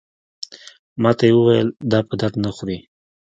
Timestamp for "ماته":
1.01-1.23